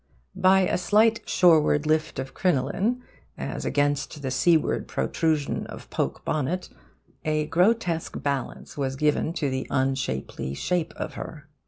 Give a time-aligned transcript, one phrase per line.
[0.35, 3.03] By a slight shoreward lift of crinoline,
[3.37, 6.69] as against the seaward protrusion of poke bonnet,
[7.23, 11.47] a grotesque balance was given to the unshapely shape of her.